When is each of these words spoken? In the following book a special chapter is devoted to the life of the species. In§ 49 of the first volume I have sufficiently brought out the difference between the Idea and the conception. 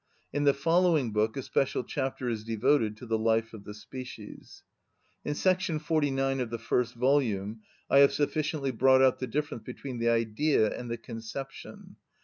In 0.33 0.45
the 0.45 0.53
following 0.55 1.11
book 1.13 1.37
a 1.37 1.43
special 1.43 1.83
chapter 1.83 2.27
is 2.27 2.43
devoted 2.43 2.97
to 2.97 3.05
the 3.05 3.19
life 3.19 3.53
of 3.53 3.65
the 3.65 3.73
species. 3.75 4.63
In§ 5.23 5.33
49 5.81 6.39
of 6.39 6.49
the 6.49 6.57
first 6.57 6.95
volume 6.95 7.61
I 7.87 7.99
have 7.99 8.11
sufficiently 8.11 8.71
brought 8.71 9.03
out 9.03 9.19
the 9.19 9.27
difference 9.27 9.61
between 9.63 9.99
the 9.99 10.09
Idea 10.09 10.75
and 10.75 10.89
the 10.89 10.97
conception. 10.97 11.97